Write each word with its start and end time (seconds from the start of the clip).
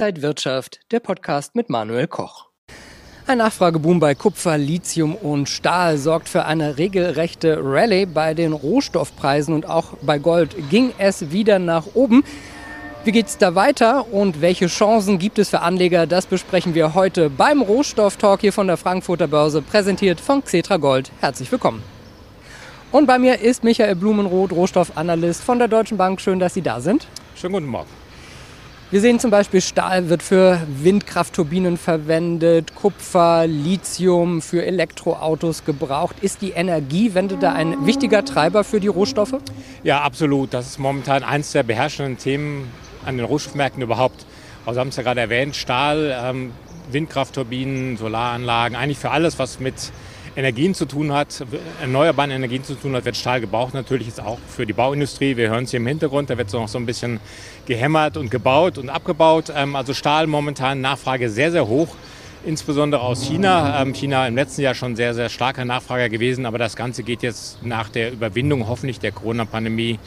Inside 0.00 0.22
Wirtschaft, 0.22 0.80
der 0.92 1.00
Podcast 1.00 1.54
mit 1.54 1.68
Manuel 1.68 2.06
Koch. 2.06 2.46
Ein 3.26 3.36
Nachfrageboom 3.36 4.00
bei 4.00 4.14
Kupfer, 4.14 4.56
Lithium 4.56 5.14
und 5.14 5.46
Stahl 5.46 5.98
sorgt 5.98 6.30
für 6.30 6.46
eine 6.46 6.78
regelrechte 6.78 7.58
Rallye 7.62 8.06
bei 8.06 8.32
den 8.32 8.54
Rohstoffpreisen 8.54 9.54
und 9.54 9.68
auch 9.68 9.92
bei 10.00 10.18
Gold 10.18 10.56
ging 10.70 10.94
es 10.96 11.32
wieder 11.32 11.58
nach 11.58 11.84
oben. 11.92 12.24
Wie 13.04 13.12
geht 13.12 13.26
es 13.26 13.36
da 13.36 13.54
weiter 13.54 14.10
und 14.10 14.40
welche 14.40 14.68
Chancen 14.68 15.18
gibt 15.18 15.38
es 15.38 15.50
für 15.50 15.60
Anleger? 15.60 16.06
Das 16.06 16.24
besprechen 16.24 16.74
wir 16.74 16.94
heute 16.94 17.28
beim 17.28 17.60
Rohstofftalk 17.60 18.40
hier 18.40 18.54
von 18.54 18.68
der 18.68 18.78
Frankfurter 18.78 19.28
Börse, 19.28 19.60
präsentiert 19.60 20.18
von 20.18 20.42
Xetra 20.42 20.78
Gold. 20.78 21.12
Herzlich 21.20 21.52
willkommen. 21.52 21.82
Und 22.90 23.04
bei 23.04 23.18
mir 23.18 23.40
ist 23.40 23.64
Michael 23.64 23.96
Blumenroth, 23.96 24.52
Rohstoffanalyst 24.52 25.42
von 25.42 25.58
der 25.58 25.68
Deutschen 25.68 25.98
Bank. 25.98 26.22
Schön, 26.22 26.38
dass 26.38 26.54
Sie 26.54 26.62
da 26.62 26.80
sind. 26.80 27.06
Schönen 27.36 27.52
guten 27.52 27.66
Morgen. 27.66 27.99
Wir 28.92 29.00
sehen 29.00 29.20
zum 29.20 29.30
Beispiel, 29.30 29.60
Stahl 29.60 30.08
wird 30.08 30.20
für 30.20 30.60
Windkraftturbinen 30.66 31.76
verwendet, 31.76 32.74
Kupfer, 32.74 33.46
Lithium 33.46 34.42
für 34.42 34.66
Elektroautos 34.66 35.64
gebraucht. 35.64 36.16
Ist 36.22 36.42
die 36.42 36.50
Energiewende 36.50 37.36
da 37.36 37.52
ein 37.52 37.86
wichtiger 37.86 38.24
Treiber 38.24 38.64
für 38.64 38.80
die 38.80 38.88
Rohstoffe? 38.88 39.36
Ja, 39.84 40.00
absolut. 40.00 40.52
Das 40.52 40.66
ist 40.66 40.80
momentan 40.80 41.22
eines 41.22 41.52
der 41.52 41.62
beherrschenden 41.62 42.18
Themen 42.18 42.68
an 43.06 43.16
den 43.16 43.26
Rohstoffmärkten 43.26 43.80
überhaupt. 43.80 44.26
Also 44.66 44.80
haben 44.80 44.88
es 44.88 44.96
ja 44.96 45.04
gerade 45.04 45.20
erwähnt, 45.20 45.54
Stahl, 45.54 46.12
ähm, 46.20 46.50
Windkraftturbinen, 46.90 47.96
Solaranlagen, 47.96 48.76
eigentlich 48.76 48.98
für 48.98 49.12
alles, 49.12 49.38
was 49.38 49.60
mit 49.60 49.92
Energien 50.36 50.74
zu 50.74 50.84
tun 50.86 51.12
hat, 51.12 51.44
erneuerbaren 51.80 52.30
Energien 52.30 52.62
zu 52.62 52.74
tun 52.74 52.94
hat, 52.94 53.04
wird 53.04 53.16
Stahl 53.16 53.40
gebraucht. 53.40 53.74
Natürlich 53.74 54.08
ist 54.08 54.20
auch 54.20 54.38
für 54.48 54.64
die 54.64 54.72
Bauindustrie. 54.72 55.36
Wir 55.36 55.50
hören 55.50 55.64
es 55.64 55.70
hier 55.70 55.80
im 55.80 55.86
Hintergrund, 55.86 56.30
da 56.30 56.38
wird 56.38 56.50
so 56.50 56.60
noch 56.60 56.68
so 56.68 56.78
ein 56.78 56.86
bisschen 56.86 57.20
gehämmert 57.66 58.16
und 58.16 58.30
gebaut 58.30 58.78
und 58.78 58.90
abgebaut. 58.90 59.52
Ähm, 59.54 59.74
also 59.74 59.92
Stahl 59.92 60.26
momentan 60.26 60.80
Nachfrage 60.80 61.30
sehr, 61.30 61.50
sehr 61.50 61.66
hoch. 61.66 61.88
Insbesondere 62.44 63.02
aus 63.02 63.22
China. 63.22 63.82
Ähm, 63.82 63.92
China 63.92 64.26
im 64.26 64.34
letzten 64.34 64.62
Jahr 64.62 64.74
schon 64.74 64.96
sehr, 64.96 65.14
sehr 65.14 65.28
starker 65.28 65.64
Nachfrager 65.64 66.08
gewesen, 66.08 66.46
aber 66.46 66.56
das 66.56 66.74
Ganze 66.74 67.02
geht 67.02 67.22
jetzt 67.22 67.62
nach 67.62 67.90
der 67.90 68.12
Überwindung 68.12 68.66
hoffentlich 68.66 68.98
der 68.98 69.12
Corona-Pandemie 69.12 69.98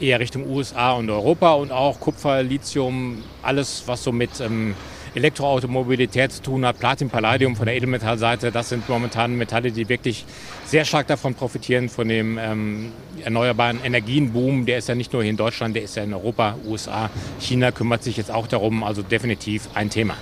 eher 0.00 0.20
Richtung 0.20 0.48
USA 0.48 0.92
und 0.92 1.10
Europa 1.10 1.52
und 1.52 1.72
auch 1.72 2.00
Kupfer, 2.00 2.42
Lithium, 2.42 3.22
alles, 3.42 3.82
was 3.86 4.04
so 4.04 4.12
mit 4.12 4.40
ähm, 4.40 4.74
Elektroautomobilität 5.16 6.30
zu 6.30 6.42
tun 6.42 6.66
hat. 6.66 6.78
Platin, 6.78 7.08
Palladium 7.08 7.56
von 7.56 7.66
der 7.66 7.74
Edelmetallseite, 7.74 8.52
das 8.52 8.68
sind 8.68 8.88
momentan 8.88 9.36
Metalle, 9.36 9.72
die 9.72 9.88
wirklich 9.88 10.26
sehr 10.66 10.84
stark 10.84 11.06
davon 11.06 11.34
profitieren, 11.34 11.88
von 11.88 12.06
dem 12.06 12.38
ähm, 12.38 12.92
erneuerbaren 13.24 13.82
Energienboom. 13.82 14.66
Der 14.66 14.78
ist 14.78 14.88
ja 14.88 14.94
nicht 14.94 15.12
nur 15.14 15.22
hier 15.22 15.30
in 15.30 15.38
Deutschland, 15.38 15.74
der 15.74 15.82
ist 15.82 15.96
ja 15.96 16.04
in 16.04 16.12
Europa, 16.12 16.56
USA, 16.66 17.10
China 17.40 17.70
kümmert 17.70 18.02
sich 18.02 18.18
jetzt 18.18 18.30
auch 18.30 18.46
darum. 18.46 18.84
Also 18.84 19.02
definitiv 19.02 19.70
ein 19.74 19.88
Thema. 19.88 20.16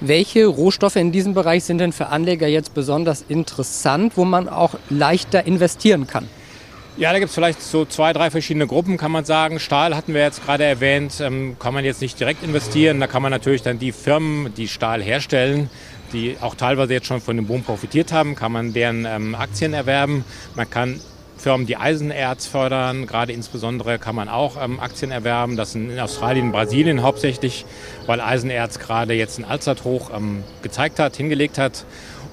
Welche 0.00 0.44
Rohstoffe 0.44 0.96
in 0.96 1.10
diesem 1.10 1.32
Bereich 1.32 1.64
sind 1.64 1.78
denn 1.78 1.92
für 1.92 2.08
Anleger 2.08 2.46
jetzt 2.46 2.74
besonders 2.74 3.24
interessant, 3.26 4.12
wo 4.16 4.26
man 4.26 4.46
auch 4.46 4.74
leichter 4.90 5.46
investieren 5.46 6.06
kann? 6.06 6.28
Ja, 6.98 7.12
da 7.12 7.18
gibt 7.18 7.28
es 7.28 7.34
vielleicht 7.34 7.60
so 7.60 7.84
zwei, 7.84 8.14
drei 8.14 8.30
verschiedene 8.30 8.66
Gruppen, 8.66 8.96
kann 8.96 9.12
man 9.12 9.26
sagen. 9.26 9.60
Stahl 9.60 9.94
hatten 9.94 10.14
wir 10.14 10.22
jetzt 10.22 10.42
gerade 10.46 10.64
erwähnt, 10.64 11.20
ähm, 11.20 11.56
kann 11.58 11.74
man 11.74 11.84
jetzt 11.84 12.00
nicht 12.00 12.18
direkt 12.18 12.42
investieren. 12.42 13.00
Da 13.00 13.06
kann 13.06 13.20
man 13.20 13.30
natürlich 13.30 13.60
dann 13.60 13.78
die 13.78 13.92
Firmen, 13.92 14.54
die 14.54 14.66
Stahl 14.66 15.02
herstellen, 15.02 15.68
die 16.14 16.38
auch 16.40 16.54
teilweise 16.54 16.94
jetzt 16.94 17.06
schon 17.06 17.20
von 17.20 17.36
dem 17.36 17.46
Boom 17.46 17.64
profitiert 17.64 18.12
haben, 18.12 18.34
kann 18.34 18.50
man 18.50 18.72
deren 18.72 19.04
ähm, 19.04 19.34
Aktien 19.34 19.74
erwerben. 19.74 20.24
Man 20.54 20.70
kann 20.70 20.98
Firmen, 21.36 21.66
die 21.66 21.76
Eisenerz 21.76 22.46
fördern, 22.46 23.06
gerade 23.06 23.34
insbesondere 23.34 23.98
kann 23.98 24.14
man 24.14 24.30
auch 24.30 24.56
ähm, 24.58 24.80
Aktien 24.80 25.10
erwerben. 25.10 25.58
Das 25.58 25.72
sind 25.72 25.90
in 25.90 26.00
Australien 26.00 26.46
und 26.46 26.52
Brasilien 26.52 27.02
hauptsächlich, 27.02 27.66
weil 28.06 28.22
Eisenerz 28.22 28.78
gerade 28.78 29.12
jetzt 29.12 29.38
ein 29.38 29.44
Allzeithoch 29.44 30.12
ähm, 30.16 30.44
gezeigt 30.62 30.98
hat, 30.98 31.14
hingelegt 31.14 31.58
hat. 31.58 31.84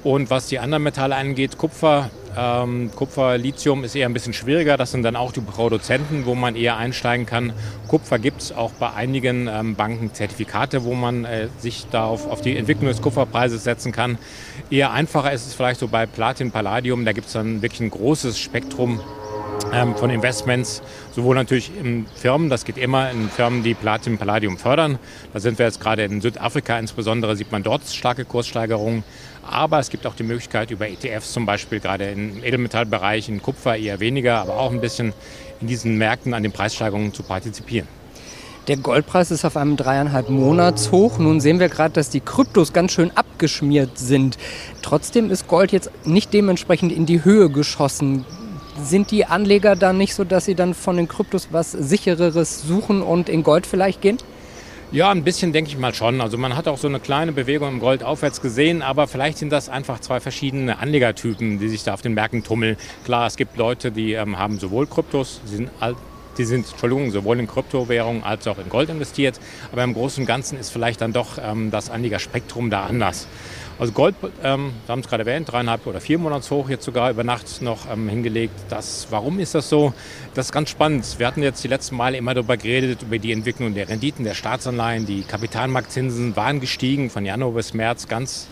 Und 0.06 0.30
was 0.30 0.48
die 0.48 0.60
anderen 0.60 0.84
Metalle 0.84 1.18
angeht, 1.18 1.58
Kupfer, 1.58 2.12
ähm, 2.38 2.92
Kupfer, 2.96 3.38
Lithium 3.38 3.84
ist 3.84 3.96
eher 3.96 4.08
ein 4.08 4.14
bisschen 4.14 4.34
schwieriger. 4.34 4.78
Das 4.78 4.92
sind 4.92 5.04
dann 5.04 5.16
auch 5.16 5.32
die 5.32 5.42
Produzenten, 5.42 6.26
wo 6.26 6.36
man 6.36 6.56
eher 6.56 6.78
einsteigen 6.78 7.26
kann. 7.26 7.54
Kupfer 7.88 8.20
gibt 8.20 8.42
es 8.42 8.52
auch 8.52 8.72
bei 8.72 8.92
einigen 8.94 9.48
ähm, 9.48 9.76
Banken 9.76 10.14
Zertifikate, 10.14 10.84
wo 10.84 10.94
man 10.94 11.26
äh, 11.26 11.48
sich 11.60 11.88
da 11.92 12.06
auf, 12.06 12.30
auf, 12.30 12.42
die 12.42 12.58
Entwicklung 12.58 12.88
des 12.88 13.02
Kupferpreises 13.02 13.64
setzen 13.64 13.92
kann. 13.92 14.18
Eher 14.70 14.92
einfacher 14.92 15.32
ist 15.32 15.48
es 15.48 15.54
vielleicht 15.54 15.80
so 15.80 15.88
bei 15.88 16.06
Platin, 16.06 16.52
Palladium. 16.52 17.06
Da 17.06 17.14
gibt 17.14 17.28
es 17.28 17.34
dann 17.34 17.62
wirklich 17.62 17.82
ein 17.82 17.92
großes 17.92 18.40
Spektrum 18.40 19.00
von 20.04 20.10
Investments, 20.10 20.82
sowohl 21.16 21.36
natürlich 21.36 21.72
in 21.78 22.06
Firmen, 22.16 22.50
das 22.50 22.66
geht 22.66 22.78
immer 22.78 23.10
in 23.10 23.30
Firmen, 23.30 23.64
die 23.64 23.74
Platin, 23.74 24.18
Palladium 24.18 24.58
fördern. 24.58 25.00
Da 25.34 25.40
sind 25.40 25.58
wir 25.58 25.66
jetzt 25.66 25.80
gerade 25.80 26.04
in 26.04 26.22
Südafrika 26.22 26.78
insbesondere, 26.78 27.36
sieht 27.36 27.52
man 27.52 27.64
dort 27.64 27.88
starke 27.88 28.26
Kurssteigerungen. 28.26 29.04
Aber 29.50 29.80
es 29.80 29.90
gibt 29.90 30.06
auch 30.06 30.16
die 30.16 30.24
Möglichkeit 30.24 30.72
über 30.72 30.88
ETFs 30.88 31.34
zum 31.34 31.46
Beispiel, 31.46 31.80
gerade 31.80 32.12
im 32.12 32.44
Edelmetallbereich, 32.44 33.30
in 33.30 33.42
Kupfer 33.42 33.76
eher 33.78 34.00
weniger, 34.00 34.42
aber 34.42 34.58
auch 34.58 34.72
ein 34.72 34.82
bisschen 34.82 35.14
in 35.62 35.68
diesen 35.68 35.98
Märkten 35.98 36.34
an 36.34 36.44
den 36.44 36.52
Preissteigerungen 36.52 37.14
zu 37.14 37.24
partizipieren. 37.24 37.88
Der 38.68 38.78
Goldpreis 38.78 39.32
ist 39.32 39.44
auf 39.44 39.58
einem 39.58 39.76
dreieinhalb 39.76 40.30
Monatshoch. 40.30 41.18
Nun 41.18 41.42
sehen 41.42 41.60
wir 41.60 41.68
gerade, 41.68 41.94
dass 41.94 42.10
die 42.10 42.22
Kryptos 42.22 42.72
ganz 42.72 42.94
schön 42.94 43.12
abgeschmiert 43.16 43.98
sind. 43.98 44.38
Trotzdem 44.82 45.30
ist 45.30 45.48
Gold 45.48 45.74
jetzt 45.74 45.92
nicht 46.06 46.34
dementsprechend 46.34 46.94
in 46.94 47.06
die 47.06 47.26
Höhe 47.26 47.50
geschossen. 47.50 48.24
Sind 48.82 49.12
die 49.12 49.26
Anleger 49.26 49.76
dann 49.76 49.98
nicht 49.98 50.16
so, 50.16 50.24
dass 50.24 50.46
sie 50.46 50.56
dann 50.56 50.74
von 50.74 50.98
den 50.98 51.08
Kryptos 51.08 51.50
was 51.52 51.72
sichereres 51.72 52.62
suchen 52.64 53.02
und 53.02 53.30
in 53.30 53.44
Gold 53.44 53.68
vielleicht 53.68 54.02
gehen? 54.02 54.18
Ja, 54.92 55.10
ein 55.10 55.24
bisschen 55.24 55.54
denke 55.54 55.72
ich 55.72 55.78
mal 55.78 55.94
schon. 55.94 56.22
Also 56.22 56.38
man 56.38 56.56
hat 56.56 56.68
auch 56.68 56.78
so 56.78 56.88
eine 56.88 57.00
kleine 57.00 57.32
Bewegung 57.32 57.70
im 57.70 57.80
Gold 57.80 58.04
aufwärts 58.04 58.42
gesehen, 58.42 58.84
aber 58.84 59.08
vielleicht 59.08 59.40
sind 59.40 59.52
das 59.52 59.68
einfach 59.68 60.00
zwei 60.00 60.20
verschiedene 60.20 60.78
Anlegertypen, 60.78 61.58
die 61.58 61.68
sich 61.68 61.84
da 61.84 61.96
auf 61.96 62.04
den 62.04 62.14
Märkten 62.14 62.44
tummeln. 62.44 62.78
Klar, 63.04 63.26
es 63.26 63.36
gibt 63.36 63.58
Leute, 63.58 63.92
die 63.92 64.14
ähm, 64.14 64.38
haben 64.38 64.60
sowohl 64.60 64.86
Kryptos, 64.86 65.42
sind, 65.46 65.72
die 66.38 66.46
sind 66.46 66.70
Entschuldigung, 66.70 67.12
sowohl 67.12 67.40
in 67.40 67.48
Kryptowährungen 67.48 68.24
als 68.24 68.48
auch 68.48 68.58
in 68.58 68.70
Gold 68.70 68.90
investiert, 68.90 69.40
aber 69.72 69.84
im 69.84 69.94
Großen 69.94 70.24
und 70.24 70.28
Ganzen 70.28 70.60
ist 70.60 70.70
vielleicht 70.70 71.02
dann 71.02 71.14
doch 71.14 71.38
ähm, 71.42 71.72
das 71.72 71.90
Anlegerspektrum 71.90 72.70
da 72.70 72.86
anders. 72.86 73.28
Also 73.80 73.92
Gold, 73.92 74.16
ähm, 74.44 74.72
wir 74.86 74.94
haben 74.94 75.00
es 75.00 75.08
gerade 75.08 75.24
erwähnt, 75.24 75.52
dreieinhalb 75.52 75.88
oder 75.88 76.00
vier 76.00 76.20
Monats 76.20 76.52
hoch, 76.52 76.70
jetzt 76.70 76.86
sogar 76.86 77.10
über 77.10 77.24
Nacht 77.24 77.62
noch 77.62 77.92
ähm, 77.92 78.08
hingelegt. 78.08 78.54
Das, 78.70 79.08
warum 79.10 79.40
ist 79.40 79.56
das 79.56 79.68
so? 79.68 79.94
Das 80.36 80.48
ist 80.48 80.52
ganz 80.52 80.70
spannend. 80.70 81.16
Wir 81.18 81.26
hatten 81.26 81.42
jetzt 81.42 81.64
die 81.64 81.68
letzten 81.68 81.96
Male 81.96 82.18
immer 82.18 82.36
darüber 82.36 82.56
geredet, 82.56 83.02
über 83.02 83.18
die 83.18 83.32
Entwicklung 83.32 83.74
der 83.74 83.90
Renditen 83.90 84.26
der 84.26 84.36
Staatsanleihen. 84.36 85.08
Die 85.08 85.24
Kapitalmarktzinsen 85.24 86.36
waren 86.36 86.60
gestiegen 86.60 87.10
von 87.10 87.26
Januar 87.26 87.54
bis 87.54 87.74
März 87.74 88.08
ganz 88.08 88.48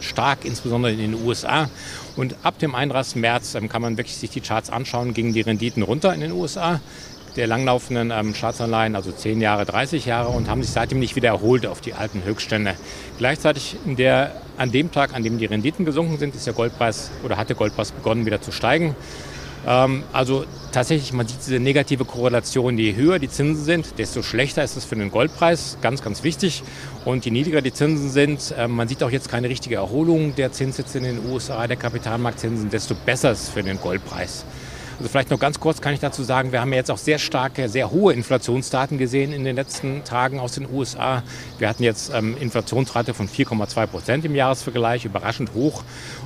stark, 0.00 0.44
insbesondere 0.44 0.92
in 0.92 0.98
den 0.98 1.14
USA. 1.24 1.68
Und 2.16 2.36
ab 2.42 2.58
dem 2.58 2.74
31. 2.74 3.16
März 3.16 3.54
ähm, 3.54 3.68
kann 3.68 3.82
man 3.82 3.98
wirklich 3.98 4.16
sich 4.16 4.30
die 4.30 4.40
Charts 4.40 4.70
anschauen, 4.70 5.12
gingen 5.12 5.34
die 5.34 5.42
Renditen 5.42 5.82
runter 5.82 6.14
in 6.14 6.20
den 6.20 6.32
USA 6.32 6.80
der 7.36 7.46
langlaufenden 7.46 8.10
ähm, 8.10 8.34
Staatsanleihen, 8.34 8.96
also 8.96 9.12
10 9.12 9.40
Jahre, 9.40 9.64
30 9.64 10.06
Jahre, 10.06 10.28
und 10.28 10.48
haben 10.48 10.62
sich 10.62 10.72
seitdem 10.72 10.98
nicht 10.98 11.16
wieder 11.16 11.28
erholt 11.28 11.66
auf 11.66 11.80
die 11.80 11.94
alten 11.94 12.24
Höchststände. 12.24 12.74
Gleichzeitig 13.18 13.76
der, 13.84 14.32
an 14.56 14.70
dem 14.70 14.92
Tag, 14.92 15.14
an 15.14 15.22
dem 15.22 15.38
die 15.38 15.46
Renditen 15.46 15.84
gesunken 15.84 16.18
sind, 16.18 16.34
ist 16.34 16.46
der 16.46 16.54
Goldpreis 16.54 17.10
oder 17.24 17.36
hat 17.36 17.48
der 17.48 17.56
Goldpreis 17.56 17.92
begonnen 17.92 18.26
wieder 18.26 18.40
zu 18.40 18.52
steigen. 18.52 18.94
Ähm, 19.66 20.02
also 20.12 20.44
tatsächlich, 20.72 21.12
man 21.12 21.26
sieht 21.26 21.38
diese 21.40 21.58
negative 21.60 22.04
Korrelation, 22.04 22.78
je 22.78 22.94
höher 22.94 23.18
die 23.18 23.28
Zinsen 23.28 23.64
sind, 23.64 23.98
desto 23.98 24.22
schlechter 24.22 24.62
ist 24.62 24.76
es 24.76 24.84
für 24.84 24.96
den 24.96 25.10
Goldpreis, 25.10 25.78
ganz, 25.80 26.02
ganz 26.02 26.22
wichtig. 26.22 26.62
Und 27.04 27.24
je 27.24 27.30
niedriger 27.30 27.62
die 27.62 27.72
Zinsen 27.72 28.10
sind, 28.10 28.54
äh, 28.56 28.68
man 28.68 28.88
sieht 28.88 29.02
auch 29.02 29.10
jetzt 29.10 29.28
keine 29.28 29.48
richtige 29.48 29.76
Erholung 29.76 30.34
der 30.34 30.52
Zinssätze 30.52 30.98
in 30.98 31.04
den 31.04 31.26
USA, 31.30 31.66
der 31.66 31.76
Kapitalmarktzinsen, 31.76 32.70
desto 32.70 32.94
besser 32.94 33.32
ist 33.32 33.42
es 33.44 33.48
für 33.48 33.62
den 33.62 33.80
Goldpreis. 33.80 34.44
Also 34.98 35.08
vielleicht 35.08 35.30
noch 35.30 35.40
ganz 35.40 35.58
kurz 35.58 35.80
kann 35.80 35.92
ich 35.92 35.98
dazu 35.98 36.22
sagen, 36.22 36.52
wir 36.52 36.60
haben 36.60 36.70
ja 36.70 36.76
jetzt 36.76 36.90
auch 36.90 36.98
sehr 36.98 37.18
starke, 37.18 37.68
sehr 37.68 37.90
hohe 37.90 38.12
Inflationsdaten 38.12 38.96
gesehen 38.96 39.32
in 39.32 39.42
den 39.42 39.56
letzten 39.56 40.04
Tagen 40.04 40.38
aus 40.38 40.52
den 40.52 40.68
USA. 40.72 41.24
Wir 41.58 41.68
hatten 41.68 41.82
jetzt 41.82 42.12
ähm, 42.14 42.36
Inflationsrate 42.38 43.12
von 43.12 43.28
4,2 43.28 43.86
Prozent 43.88 44.24
im 44.24 44.36
Jahresvergleich, 44.36 45.04
überraschend 45.04 45.52
hoch. 45.52 45.82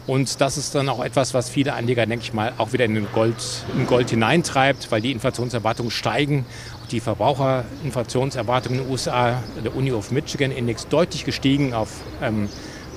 Und 0.07 0.43
das 0.43 0.59
ist 0.59 0.75
dann 0.75 0.91
auch 0.91 1.03
etwas, 1.03 1.33
was 1.33 1.49
viele 1.49 1.73
Anleger, 1.73 2.05
denke 2.05 2.25
ich 2.25 2.35
mal, 2.35 2.53
auch 2.59 2.75
wieder 2.75 2.85
in 2.85 2.95
den 2.95 3.07
Gold, 3.13 3.37
in 3.75 3.87
Gold 3.87 4.11
hineintreibt, 4.11 4.91
weil 4.91 5.01
die 5.01 5.13
Inflationserwartungen 5.13 5.91
steigen. 5.91 6.45
Die 6.91 7.01
Verbraucherinflationserwartungen 7.01 8.81
in 8.81 8.85
den 8.85 8.93
USA, 8.93 9.43
der 9.65 9.75
Uni 9.75 9.93
of 9.93 10.11
Michigan 10.11 10.51
Index, 10.51 10.89
deutlich 10.89 11.25
gestiegen 11.25 11.73
auf 11.73 11.89
ähm, 12.23 12.51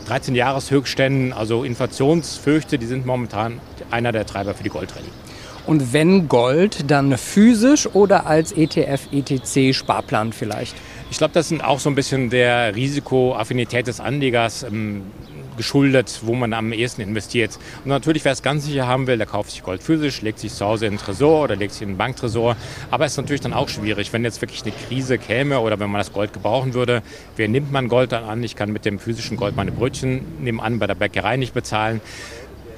13 0.07 0.35
Jahreshöchstständen. 0.35 1.31
Also 1.31 1.63
Inflationsfürchte, 1.63 2.77
die 2.77 2.88
sind 2.88 3.06
momentan 3.06 3.62
einer 3.89 4.12
der 4.12 4.25
Treiber 4.25 4.53
für 4.53 4.63
die 4.63 4.69
Goldrallye. 4.69 5.07
Und 5.67 5.93
wenn 5.93 6.27
Gold, 6.27 6.89
dann 6.89 7.17
physisch 7.17 7.87
oder 7.87 8.25
als 8.25 8.51
ETF, 8.51 9.07
ETC, 9.11 9.75
Sparplan 9.75 10.33
vielleicht? 10.33 10.75
Ich 11.11 11.17
glaube, 11.17 11.33
das 11.33 11.49
sind 11.49 11.63
auch 11.63 11.79
so 11.79 11.89
ein 11.89 11.95
bisschen 11.95 12.29
der 12.29 12.75
Risikoaffinität 12.75 13.87
des 13.87 13.99
Anlegers. 13.99 14.63
Ähm, 14.63 15.03
geschuldet, 15.57 16.21
wo 16.23 16.33
man 16.33 16.53
am 16.53 16.73
ehesten 16.73 17.01
investiert. 17.01 17.59
Und 17.83 17.89
natürlich, 17.89 18.25
wer 18.25 18.31
es 18.31 18.41
ganz 18.41 18.65
sicher 18.65 18.87
haben 18.87 19.05
will, 19.05 19.17
der 19.17 19.27
kauft 19.27 19.51
sich 19.51 19.61
Gold 19.61 19.83
physisch, 19.83 20.21
legt 20.21 20.39
sich 20.39 20.53
zu 20.53 20.65
Hause 20.65 20.87
in 20.87 20.93
den 20.93 20.99
Tresor 20.99 21.43
oder 21.43 21.55
legt 21.55 21.73
sich 21.73 21.83
in 21.83 21.89
den 21.89 21.97
Banktresor. 21.97 22.55
Aber 22.89 23.05
es 23.05 23.13
ist 23.13 23.17
natürlich 23.17 23.41
dann 23.41 23.53
auch 23.53 23.69
schwierig, 23.69 24.11
wenn 24.13 24.23
jetzt 24.23 24.41
wirklich 24.41 24.63
eine 24.63 24.71
Krise 24.71 25.17
käme 25.17 25.59
oder 25.59 25.79
wenn 25.79 25.91
man 25.91 25.99
das 25.99 26.13
Gold 26.13 26.33
gebrauchen 26.33 26.73
würde. 26.73 27.03
Wer 27.35 27.47
nimmt 27.47 27.71
man 27.71 27.89
Gold 27.89 28.11
dann 28.11 28.23
an? 28.23 28.43
Ich 28.43 28.55
kann 28.55 28.71
mit 28.71 28.85
dem 28.85 28.97
physischen 28.97 29.37
Gold 29.37 29.55
meine 29.55 29.71
Brötchen 29.71 30.21
nebenan 30.39 30.79
bei 30.79 30.87
der 30.87 30.95
Bäckerei 30.95 31.37
nicht 31.37 31.53
bezahlen. 31.53 32.01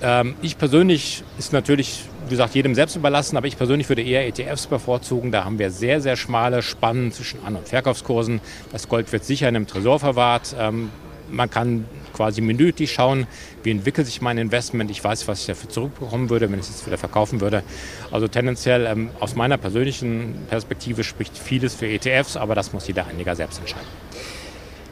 Ähm, 0.03 0.35
ich 0.41 0.57
persönlich 0.57 1.23
ist 1.39 1.53
natürlich, 1.53 2.03
wie 2.25 2.31
gesagt, 2.31 2.53
jedem 2.55 2.75
selbst 2.75 2.95
überlassen, 2.97 3.37
aber 3.37 3.47
ich 3.47 3.57
persönlich 3.57 3.87
würde 3.87 4.03
eher 4.03 4.27
ETFs 4.27 4.67
bevorzugen. 4.67 5.31
Da 5.31 5.45
haben 5.45 5.57
wir 5.57 5.71
sehr, 5.71 6.01
sehr 6.01 6.17
schmale 6.17 6.61
Spannen 6.61 7.11
zwischen 7.13 7.43
An- 7.45 7.55
und 7.55 7.67
Verkaufskursen. 7.67 8.41
Das 8.71 8.89
Gold 8.89 9.11
wird 9.13 9.23
sicher 9.23 9.47
in 9.47 9.55
einem 9.55 9.67
Tresor 9.67 9.99
verwahrt. 9.99 10.55
Ähm, 10.59 10.89
man 11.31 11.49
kann 11.49 11.85
quasi 12.13 12.41
minütlich 12.41 12.91
schauen, 12.91 13.27
wie 13.63 13.71
entwickelt 13.71 14.05
sich 14.05 14.21
mein 14.21 14.37
Investment. 14.37 14.91
Ich 14.91 15.03
weiß, 15.03 15.27
was 15.27 15.39
ich 15.39 15.47
dafür 15.47 15.69
zurückbekommen 15.69 16.29
würde, 16.29 16.51
wenn 16.51 16.59
ich 16.59 16.65
es 16.65 16.71
jetzt 16.71 16.85
wieder 16.85 16.97
verkaufen 16.97 17.41
würde. 17.41 17.63
Also 18.11 18.27
tendenziell 18.27 18.85
ähm, 18.85 19.09
aus 19.21 19.35
meiner 19.35 19.57
persönlichen 19.57 20.35
Perspektive 20.49 21.03
spricht 21.03 21.37
vieles 21.37 21.75
für 21.75 21.87
ETFs, 21.87 22.35
aber 22.35 22.55
das 22.55 22.73
muss 22.73 22.87
jeder 22.87 23.07
Anleger 23.07 23.35
selbst 23.35 23.59
entscheiden. 23.59 23.87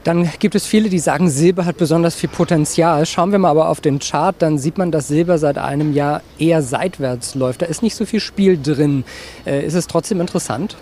Dann 0.03 0.27
gibt 0.39 0.56
es 0.56 0.65
viele, 0.65 0.89
die 0.89 0.98
sagen, 0.98 1.30
Silber 1.30 1.65
hat 1.65 1.77
besonders 1.77 2.15
viel 2.15 2.30
Potenzial. 2.30 3.06
Schauen 3.06 3.31
wir 3.31 3.38
mal 3.38 3.51
aber 3.51 3.69
auf 3.69 3.81
den 3.81 4.00
Chart, 4.00 4.36
dann 4.39 4.57
sieht 4.57 4.80
man, 4.80 4.92
dass 4.92 5.07
Silber 5.07 5.38
seit 5.38 5.59
einem 5.59 5.94
Jahr 5.94 6.21
eher 6.39 6.63
seitwärts 6.63 7.36
läuft. 7.36 7.62
Da 7.62 7.68
ist 7.68 7.83
nicht 7.83 7.95
so 7.95 8.06
viel 8.06 8.19
Spiel 8.19 8.59
drin. 8.59 9.03
Äh, 9.45 9.63
ist 9.63 9.75
es 9.75 9.86
trotzdem 9.86 10.19
interessant? 10.19 10.75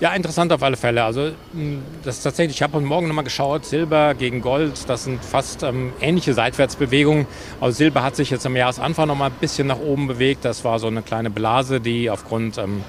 Ja, 0.00 0.12
interessant 0.12 0.52
auf 0.52 0.62
alle 0.64 0.76
Fälle. 0.76 1.04
Also 1.04 1.30
hm, 1.52 1.82
das 2.02 2.16
ist 2.16 2.22
tatsächlich, 2.24 2.56
ich 2.56 2.62
habe 2.62 2.72
heute 2.72 2.84
Morgen 2.84 3.06
nochmal 3.06 3.22
geschaut, 3.22 3.64
Silber 3.64 4.14
gegen 4.14 4.40
Gold, 4.40 4.72
das 4.88 5.04
sind 5.04 5.24
fast 5.24 5.62
ähm, 5.62 5.92
ähnliche 6.00 6.34
Seitwärtsbewegungen. 6.34 7.26
Also 7.60 7.76
Silber 7.76 8.02
hat 8.02 8.16
sich 8.16 8.30
jetzt 8.30 8.44
am 8.44 8.56
Jahresanfang 8.56 9.06
nochmal 9.06 9.30
ein 9.30 9.36
bisschen 9.40 9.68
nach 9.68 9.78
oben 9.78 10.08
bewegt. 10.08 10.44
Das 10.44 10.64
war 10.64 10.80
so 10.80 10.88
eine 10.88 11.02
kleine 11.02 11.30
Blase, 11.30 11.80
die 11.80 12.10
aufgrund 12.10 12.58
ähm, 12.58 12.82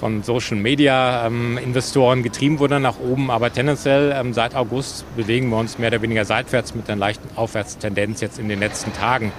von 0.00 0.22
Social 0.22 0.56
Media 0.56 1.26
ähm, 1.26 1.58
Investoren 1.58 2.22
getrieben 2.22 2.58
wurde 2.58 2.80
nach 2.80 2.98
oben. 2.98 3.30
Aber 3.30 3.52
tendenziell 3.52 4.12
ähm, 4.16 4.32
seit 4.32 4.56
August 4.56 5.04
bewegen 5.14 5.50
wir 5.50 5.58
uns 5.58 5.78
mehr 5.78 5.88
oder 5.88 6.02
weniger 6.02 6.24
seitwärts 6.24 6.74
mit 6.74 6.88
einer 6.88 6.98
leichten 6.98 7.28
Aufwärtstendenz 7.36 8.20
jetzt 8.20 8.38
in 8.38 8.48
den 8.48 8.58
letzten 8.58 8.92
Tagen. 8.92 9.32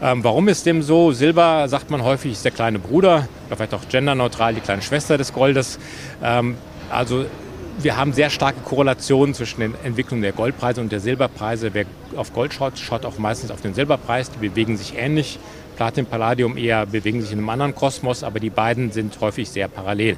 Ähm, 0.00 0.24
warum 0.24 0.48
ist 0.48 0.64
dem 0.66 0.82
so? 0.82 1.12
Silber, 1.12 1.68
sagt 1.68 1.90
man 1.90 2.02
häufig, 2.02 2.32
ist 2.32 2.44
der 2.44 2.52
kleine 2.52 2.78
Bruder 2.78 3.28
oder 3.48 3.56
vielleicht 3.56 3.74
auch 3.74 3.88
genderneutral 3.88 4.54
die 4.54 4.60
kleine 4.60 4.82
Schwester 4.82 5.18
des 5.18 5.32
Goldes. 5.32 5.78
Ähm, 6.22 6.56
also 6.90 7.26
wir 7.78 7.96
haben 7.96 8.12
sehr 8.12 8.30
starke 8.30 8.60
Korrelationen 8.60 9.34
zwischen 9.34 9.60
den 9.60 9.74
Entwicklungen 9.84 10.22
der 10.22 10.32
Goldpreise 10.32 10.80
und 10.80 10.92
der 10.92 11.00
Silberpreise. 11.00 11.74
Wer 11.74 11.86
auf 12.16 12.32
Gold 12.32 12.54
schaut, 12.54 12.78
schaut 12.78 13.04
auch 13.04 13.18
meistens 13.18 13.50
auf 13.50 13.60
den 13.60 13.74
Silberpreis. 13.74 14.30
Die 14.30 14.48
bewegen 14.48 14.76
sich 14.76 14.96
ähnlich. 14.96 15.38
Platin, 15.76 16.06
Palladium 16.06 16.56
eher 16.56 16.86
bewegen 16.86 17.20
sich 17.20 17.32
in 17.32 17.38
einem 17.38 17.48
anderen 17.48 17.74
Kosmos, 17.74 18.22
aber 18.22 18.38
die 18.38 18.50
beiden 18.50 18.92
sind 18.92 19.20
häufig 19.20 19.50
sehr 19.50 19.66
parallel. 19.66 20.16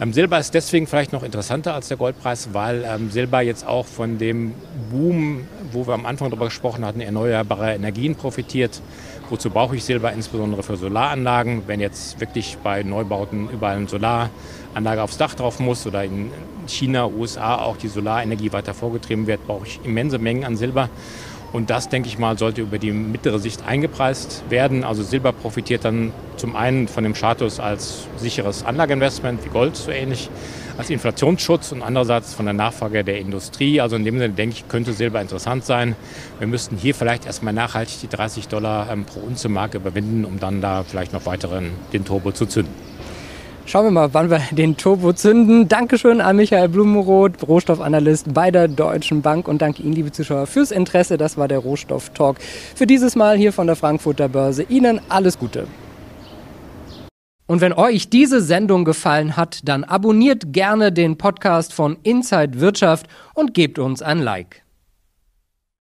Ähm, 0.00 0.12
Silber 0.12 0.38
ist 0.38 0.54
deswegen 0.54 0.86
vielleicht 0.86 1.12
noch 1.12 1.22
interessanter 1.22 1.74
als 1.74 1.88
der 1.88 1.96
Goldpreis, 1.96 2.50
weil 2.52 2.84
ähm, 2.86 3.10
Silber 3.10 3.40
jetzt 3.40 3.66
auch 3.66 3.86
von 3.86 4.18
dem 4.18 4.54
Boom, 4.90 5.46
wo 5.72 5.86
wir 5.86 5.94
am 5.94 6.06
Anfang 6.06 6.30
darüber 6.30 6.46
gesprochen 6.46 6.84
hatten, 6.84 7.00
erneuerbare 7.00 7.74
Energien 7.74 8.14
profitiert. 8.14 8.80
Wozu 9.30 9.48
brauche 9.48 9.74
ich 9.74 9.84
Silber? 9.84 10.12
Insbesondere 10.12 10.62
für 10.62 10.76
Solaranlagen. 10.76 11.62
Wenn 11.66 11.80
jetzt 11.80 12.20
wirklich 12.20 12.58
bei 12.62 12.82
Neubauten 12.82 13.48
überall 13.48 13.76
eine 13.76 13.88
Solaranlage 13.88 15.02
aufs 15.02 15.16
Dach 15.16 15.34
drauf 15.34 15.60
muss 15.60 15.86
oder 15.86 16.04
in 16.04 16.30
China, 16.66 17.06
USA 17.06 17.56
auch 17.56 17.78
die 17.78 17.88
Solarenergie 17.88 18.52
weiter 18.52 18.74
vorgetrieben 18.74 19.26
wird, 19.26 19.46
brauche 19.46 19.66
ich 19.66 19.80
immense 19.82 20.18
Mengen 20.18 20.44
an 20.44 20.56
Silber. 20.56 20.90
Und 21.54 21.70
das, 21.70 21.88
denke 21.88 22.08
ich 22.08 22.18
mal, 22.18 22.36
sollte 22.36 22.62
über 22.62 22.80
die 22.80 22.90
mittlere 22.90 23.38
Sicht 23.38 23.64
eingepreist 23.64 24.42
werden. 24.48 24.82
Also 24.82 25.04
Silber 25.04 25.32
profitiert 25.32 25.84
dann 25.84 26.12
zum 26.36 26.56
einen 26.56 26.88
von 26.88 27.04
dem 27.04 27.14
Status 27.14 27.60
als 27.60 28.08
sicheres 28.16 28.64
Anlageinvestment, 28.64 29.44
wie 29.44 29.50
Gold 29.50 29.76
so 29.76 29.92
ähnlich, 29.92 30.30
als 30.76 30.90
Inflationsschutz 30.90 31.70
und 31.70 31.82
andererseits 31.82 32.34
von 32.34 32.46
der 32.46 32.54
Nachfrage 32.54 33.04
der 33.04 33.20
Industrie. 33.20 33.80
Also 33.80 33.94
in 33.94 34.04
dem 34.04 34.18
Sinne, 34.18 34.34
denke 34.34 34.56
ich, 34.56 34.66
könnte 34.66 34.94
Silber 34.94 35.20
interessant 35.20 35.64
sein. 35.64 35.94
Wir 36.40 36.48
müssten 36.48 36.76
hier 36.76 36.92
vielleicht 36.92 37.24
erstmal 37.24 37.54
nachhaltig 37.54 38.00
die 38.00 38.08
30 38.08 38.48
Dollar 38.48 38.90
ähm, 38.90 39.04
pro 39.04 39.20
Unze 39.20 39.48
Marke 39.48 39.76
überwinden, 39.76 40.24
um 40.24 40.40
dann 40.40 40.60
da 40.60 40.82
vielleicht 40.82 41.12
noch 41.12 41.24
weiteren 41.24 41.70
den 41.92 42.04
Turbo 42.04 42.32
zu 42.32 42.46
zünden. 42.46 42.74
Schauen 43.66 43.86
wir 43.86 43.90
mal, 43.90 44.12
wann 44.12 44.30
wir 44.30 44.40
den 44.50 44.76
Turbo 44.76 45.14
zünden. 45.14 45.68
Dankeschön 45.68 46.20
an 46.20 46.36
Michael 46.36 46.68
Blumenroth, 46.68 47.48
Rohstoffanalyst 47.48 48.34
bei 48.34 48.50
der 48.50 48.68
Deutschen 48.68 49.22
Bank 49.22 49.48
und 49.48 49.62
danke 49.62 49.82
Ihnen, 49.82 49.94
liebe 49.94 50.12
Zuschauer, 50.12 50.46
fürs 50.46 50.70
Interesse. 50.70 51.16
Das 51.16 51.38
war 51.38 51.48
der 51.48 51.60
Rohstoff-Talk 51.60 52.36
für 52.74 52.86
dieses 52.86 53.16
Mal 53.16 53.38
hier 53.38 53.54
von 53.54 53.66
der 53.66 53.74
Frankfurter 53.74 54.28
Börse. 54.28 54.64
Ihnen 54.64 55.00
alles 55.08 55.38
Gute. 55.38 55.66
Und 57.46 57.62
wenn 57.62 57.72
euch 57.72 58.10
diese 58.10 58.42
Sendung 58.42 58.84
gefallen 58.84 59.36
hat, 59.36 59.60
dann 59.64 59.84
abonniert 59.84 60.52
gerne 60.52 60.92
den 60.92 61.16
Podcast 61.16 61.72
von 61.72 61.96
Inside 62.02 62.60
Wirtschaft 62.60 63.06
und 63.34 63.54
gebt 63.54 63.78
uns 63.78 64.02
ein 64.02 64.18
Like. 64.18 64.63